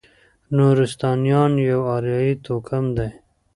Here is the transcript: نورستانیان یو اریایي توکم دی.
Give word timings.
نورستانیان 0.55 1.51
یو 1.69 1.79
اریایي 1.95 2.33
توکم 2.45 2.85
دی. 2.97 3.09